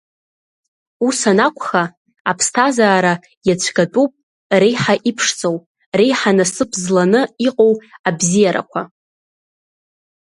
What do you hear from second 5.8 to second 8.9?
реиҳа насыԥ зланы иҟоу абзиарақәа…